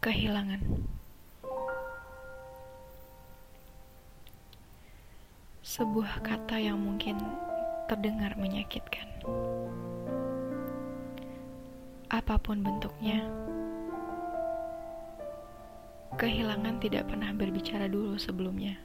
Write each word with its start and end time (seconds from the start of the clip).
Kehilangan. 0.00 0.64
Sebuah 5.60 6.24
kata 6.24 6.56
yang 6.56 6.80
mungkin 6.80 7.20
terdengar 7.84 8.32
menyakitkan. 8.40 9.04
Apa 12.08 12.40
pun 12.40 12.64
bentuknya 12.64 13.28
Kehilangan 16.16 16.80
tidak 16.80 17.04
pernah 17.12 17.36
berbicara 17.36 17.84
dulu 17.84 18.16
sebelumnya. 18.16 18.80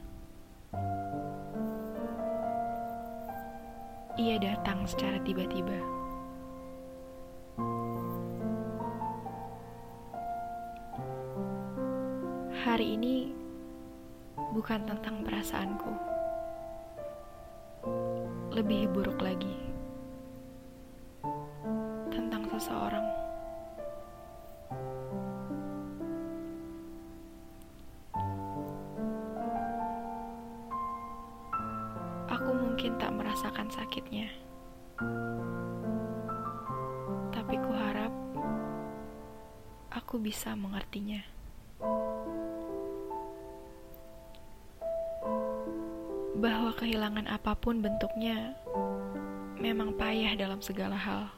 Ia 4.20 4.36
datang 4.36 4.84
secara 4.84 5.16
tiba-tiba 5.24 5.95
Hari 12.66 12.98
ini 12.98 13.30
bukan 14.50 14.90
tentang 14.90 15.22
perasaanku. 15.22 15.86
Lebih 18.50 18.90
buruk 18.90 19.22
lagi. 19.22 19.54
Tentang 22.10 22.42
seseorang. 22.50 23.06
Aku 32.34 32.50
mungkin 32.50 32.98
tak 32.98 33.14
merasakan 33.14 33.70
sakitnya. 33.70 34.26
Tapi 37.30 37.54
kuharap 37.62 38.10
aku 39.94 40.18
bisa 40.18 40.58
mengertinya. 40.58 41.35
Bahwa 46.36 46.76
kehilangan 46.76 47.24
apa 47.32 47.56
pun 47.56 47.80
bentuknya 47.80 48.52
memang 49.56 49.96
payah 49.96 50.36
dalam 50.36 50.60
segala 50.60 50.92
hal. 50.92 51.32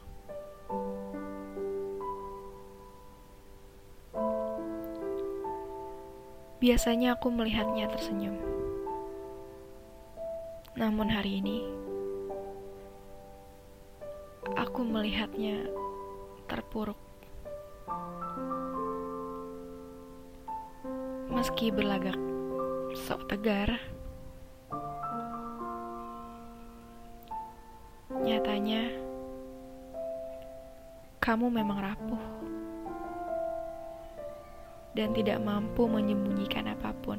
Biasanya 6.59 7.15
aku 7.15 7.31
melihatnya 7.31 7.87
tersenyum. 7.87 8.35
Namun 10.75 11.07
hari 11.07 11.39
ini 11.39 11.63
aku 14.59 14.83
melihatnya 14.83 15.71
terpuruk. 16.51 16.99
Meski 21.31 21.71
berlagak 21.71 22.19
sok 23.07 23.31
tegar, 23.31 23.79
Nyatanya, 28.29 28.93
kamu 31.17 31.49
memang 31.49 31.81
rapuh 31.81 32.25
dan 34.93 35.17
tidak 35.17 35.41
mampu 35.41 35.89
menyembunyikan 35.89 36.69
apa 36.69 36.93
pun. 37.01 37.17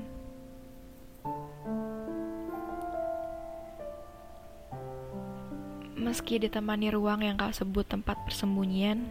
Meski 5.99 6.39
ditemani 6.39 6.95
ruang 6.95 7.27
yang 7.27 7.35
kau 7.35 7.51
sebut 7.51 7.91
tempat 7.91 8.15
persembunyian, 8.23 9.11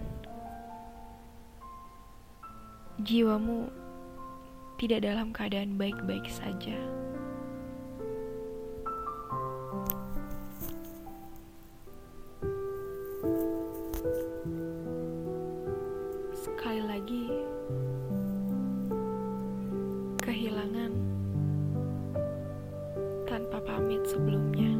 jiwamu 3.03 3.67
tidak 4.79 5.03
dalam 5.03 5.35
keadaan 5.35 5.75
baik-baik 5.75 6.31
saja. 6.31 6.79
Sekali 16.59 16.83
lagi, 16.83 17.23
kehilangan 20.19 20.91
tanpa 23.23 23.63
pamit 23.63 24.03
sebelumnya 24.03 24.78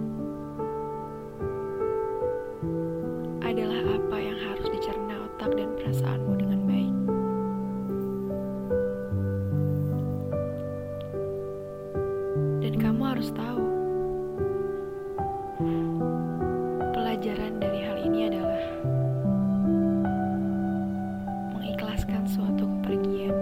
mengikhlaskan 22.09 22.25
suatu 22.25 22.66
kepergian. 22.66 23.38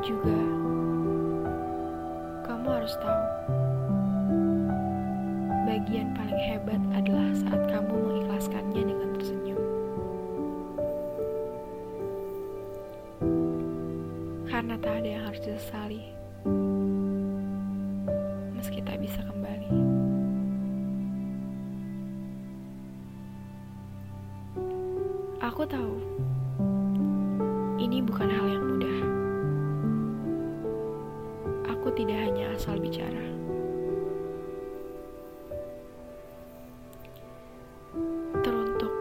Juga, 0.00 0.40
kamu 2.46 2.66
harus 2.72 2.94
tahu, 3.02 3.24
bagian 5.68 6.08
paling 6.16 6.40
hebat 6.40 6.80
adalah 6.96 7.28
saat 7.36 7.62
kamu 7.68 7.92
mengikhlaskannya 7.92 8.82
dengan 8.86 9.08
tersenyum. 9.18 9.62
Karena 14.48 14.74
tak 14.80 14.94
ada 15.04 15.08
yang 15.10 15.24
harus 15.28 15.42
disesali, 15.44 16.15
Aku 25.56 25.64
tahu 25.64 25.96
ini 27.80 28.04
bukan 28.04 28.28
hal 28.28 28.44
yang 28.44 28.60
mudah. 28.60 28.98
Aku 31.72 31.88
tidak 31.96 32.28
hanya 32.28 32.52
asal 32.52 32.76
bicara. 32.76 33.24
Teruntuk 38.44 38.92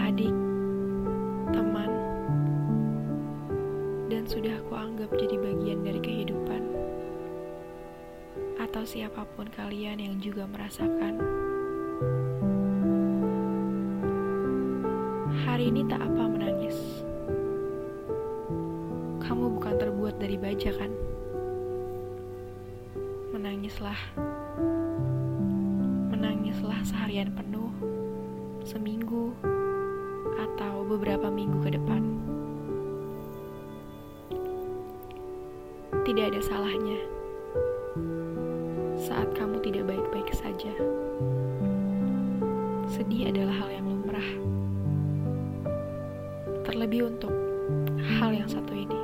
adik, 0.00 0.32
teman, 1.52 1.92
dan 4.08 4.24
sudah 4.24 4.56
aku 4.64 4.72
anggap 4.80 5.12
jadi 5.12 5.36
bagian 5.44 5.84
dari 5.84 6.00
kehidupan, 6.00 6.62
atau 8.64 8.80
siapa 8.88 9.28
pun 9.36 9.52
kalian 9.52 10.00
yang 10.00 10.16
juga 10.24 10.48
merasakan. 10.48 11.20
Hari 15.54 15.70
ini 15.70 15.86
tak 15.86 16.02
apa 16.02 16.26
menangis. 16.26 16.74
Kamu 19.22 19.54
bukan 19.54 19.78
terbuat 19.78 20.18
dari 20.18 20.34
baja 20.34 20.74
kan? 20.74 20.90
Menangislah. 23.30 23.94
Menangislah 26.10 26.82
seharian 26.82 27.30
penuh, 27.38 27.70
seminggu, 28.66 29.30
atau 30.42 30.82
beberapa 30.90 31.30
minggu 31.30 31.62
ke 31.62 31.70
depan. 31.78 32.02
Tidak 36.02 36.34
ada 36.34 36.40
salahnya 36.42 36.98
saat 38.98 39.30
kamu 39.38 39.62
tidak 39.62 39.86
baik-baik 39.86 40.34
saja. 40.34 40.74
Sedih 42.90 43.30
adalah 43.30 43.54
hal 43.62 43.70
yang 43.70 43.86
lumrah 43.86 44.30
terlebih 46.74 47.06
untuk 47.06 47.30
hal 48.18 48.34
yang 48.34 48.50
satu 48.50 48.74
ini. 48.74 48.98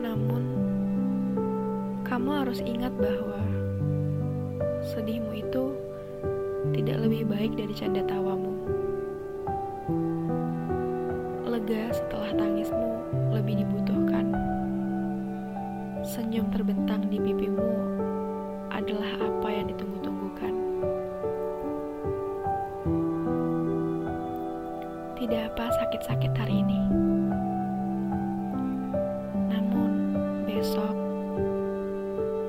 Namun, 0.00 0.42
kamu 2.00 2.30
harus 2.32 2.64
ingat 2.64 2.96
bahwa 2.96 3.44
sedihmu 4.88 5.36
itu 5.36 5.76
tidak 6.72 6.96
lebih 7.04 7.28
baik 7.28 7.52
dari 7.60 7.76
canda 7.76 8.00
tawamu. 8.08 8.56
Lega 11.44 11.92
setelah 11.92 12.32
tangismu 12.32 13.04
lebih 13.36 13.60
dibutuhkan. 13.60 14.32
Senyum 16.00 16.48
terbentang 16.48 17.04
di 17.12 17.20
pipimu 17.20 17.68
adalah 18.72 19.12
apa 19.20 19.48
yang 19.52 19.68
ditunggu-tunggukan. 19.68 20.01
Tidak 25.32 25.48
apa 25.48 25.72
sakit-sakit 25.80 26.32
hari 26.36 26.60
ini. 26.60 26.76
Namun 29.48 29.90
besok 30.44 30.92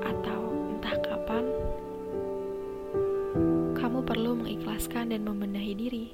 atau 0.04 0.52
entah 0.68 0.92
kapan 1.00 1.48
mengikhlaskan 4.36 5.16
dan 5.16 5.24
membenahi 5.24 5.72
diri. 5.72 6.06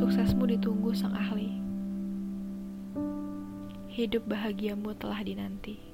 Suksesmu 0.00 0.48
ditunggu 0.48 0.96
sang 0.96 1.12
ahli. 1.12 1.52
Hidup 3.92 4.24
bahagiamu 4.24 4.96
telah 4.96 5.20
dinanti. 5.20 5.91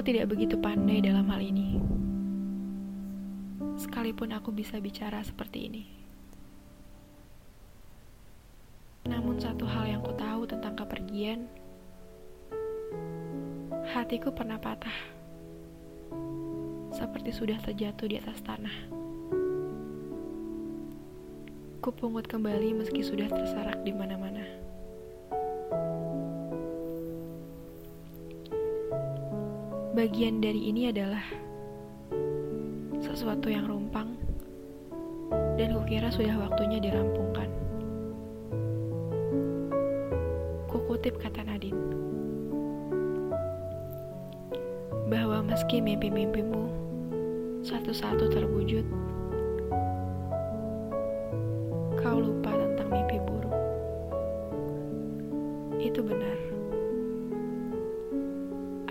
Aku 0.00 0.08
tidak 0.08 0.32
begitu 0.32 0.56
pandai 0.56 1.04
dalam 1.04 1.28
hal 1.28 1.44
ini. 1.44 1.76
Sekalipun 3.76 4.32
aku 4.32 4.48
bisa 4.48 4.80
bicara 4.80 5.20
seperti 5.20 5.68
ini. 5.68 5.84
Namun 9.04 9.36
satu 9.36 9.68
hal 9.68 9.92
yang 9.92 10.00
ku 10.00 10.16
tahu 10.16 10.48
tentang 10.48 10.72
kepergian, 10.72 11.44
hatiku 13.92 14.32
pernah 14.32 14.56
patah. 14.56 14.96
Seperti 16.96 17.36
sudah 17.36 17.60
terjatuh 17.60 18.08
di 18.08 18.16
atas 18.16 18.40
tanah. 18.40 18.76
Kupungut 21.84 22.24
kembali 22.24 22.72
meski 22.72 23.04
sudah 23.04 23.28
tersarak 23.28 23.84
di 23.84 23.92
mana-mana. 23.92 24.69
Bagian 29.90 30.38
dari 30.38 30.70
ini 30.70 30.86
adalah 30.86 31.18
sesuatu 33.02 33.50
yang 33.50 33.66
rumpang 33.66 34.14
dan 35.58 35.74
kukira 35.74 36.06
sudah 36.14 36.38
waktunya 36.46 36.78
dirampungkan. 36.78 37.50
Kukutip 40.70 41.18
kata 41.18 41.42
Nadine 41.42 41.82
bahwa 45.10 45.42
meski 45.42 45.82
mimpi-mimpimu 45.82 46.70
satu-satu 47.66 48.30
terwujud, 48.30 48.86
kau 51.98 52.22
lupa 52.22 52.59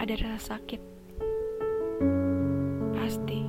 Ada 0.10 0.26
rasa 0.26 0.58
sakit 0.58 0.82
Pasti, 2.98 3.46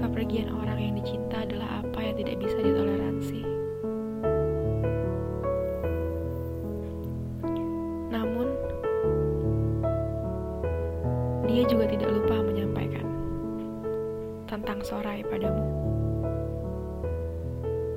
kepergian 0.00 0.48
orang 0.56 0.80
yang 0.80 0.94
dicinta 0.96 1.44
adalah 1.44 1.84
apa 1.84 1.98
yang 2.00 2.16
tidak 2.16 2.40
bisa 2.40 2.56
ditoleransi. 2.64 3.44
Namun, 8.08 8.48
dia 11.52 11.68
juga 11.68 11.84
tidak 11.92 12.08
lupa 12.16 12.40
menyampaikan 12.40 13.04
tentang 14.48 14.80
sorai 14.80 15.20
padamu 15.28 15.68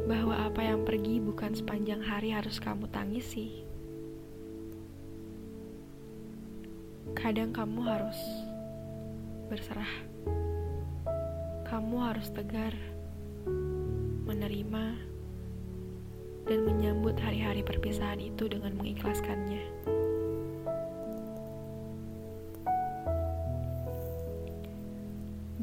bahwa 0.03 0.35
apa 0.51 0.59
yang 0.59 0.83
pergi 0.83 1.23
bukan 1.23 1.55
sepanjang 1.55 2.03
hari 2.03 2.35
harus 2.35 2.59
kamu 2.59 2.91
tangisi. 2.91 3.74
Kadang 7.15 7.55
kamu 7.55 7.79
harus 7.87 8.19
berserah. 9.47 9.89
Kamu 11.65 11.97
harus 12.03 12.27
tegar, 12.29 12.75
menerima, 14.27 14.85
dan 16.45 16.59
menyambut 16.61 17.17
hari-hari 17.17 17.65
perpisahan 17.65 18.21
itu 18.21 18.45
dengan 18.45 18.77
mengikhlaskannya. 18.77 19.63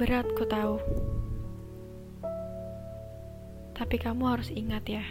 Berat 0.01 0.27
ku 0.35 0.49
tahu. 0.49 0.81
Tapi 3.77 3.97
kamu 4.01 4.25
harus 4.25 4.51
ingat 4.51 4.83
ya. 4.89 5.05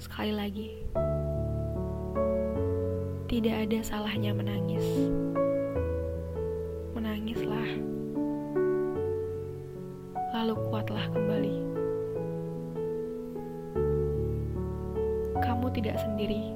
Sekali 0.00 0.32
lagi. 0.34 0.68
Tidak 3.30 3.56
ada 3.66 3.78
salahnya 3.82 4.34
menangis 4.34 4.82
menangislah, 7.34 7.70
lalu 10.38 10.54
kuatlah 10.70 11.06
kembali. 11.10 11.56
Kamu 15.42 15.66
tidak 15.74 15.98
sendiri, 15.98 16.54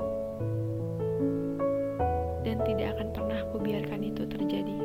dan 2.46 2.62
tidak 2.62 2.94
akan 2.94 3.08
pernah 3.10 3.40
kubiarkan 3.50 4.00
itu 4.06 4.22
terjadi. 4.30 4.78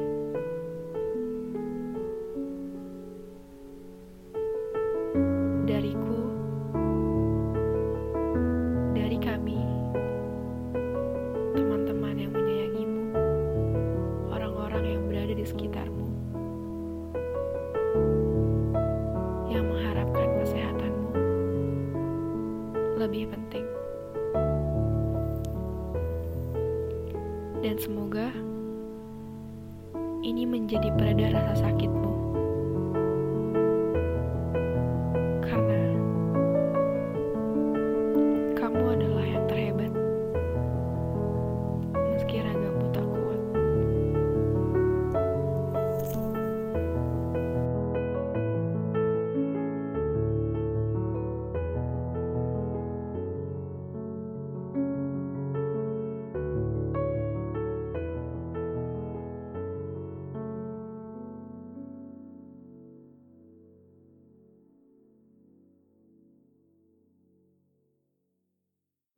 Lebih 22.98 23.30
penting. 23.34 23.66
Dan 27.64 27.76
semoga 27.80 28.28
ini 30.24 30.44
menjadi 30.48 30.92
pereda 30.96 31.36
rasa 31.36 31.68
sakitmu 31.68 32.23